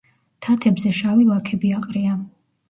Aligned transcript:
თათებზე 0.45 0.93
შავი 1.01 1.27
ლაქები 1.33 1.75
აყრია. 1.81 2.17